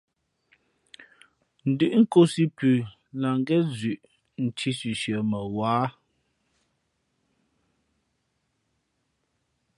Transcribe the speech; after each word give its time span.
Ndʉ́ʼ 1.69 1.93
nkōsī 2.01 2.43
pʉ 2.57 2.69
lah 3.19 3.35
ngén 3.39 3.63
zʉʼ 3.77 3.99
nthī 4.45 4.71
sʉsʉα 4.79 5.19
mα 5.29 5.39
wǎ. 5.55 5.77